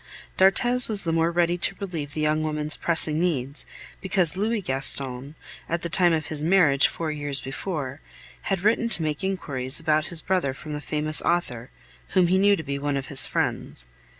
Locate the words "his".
6.25-6.41, 10.05-10.23, 13.09-13.27